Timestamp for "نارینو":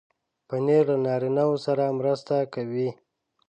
1.05-1.47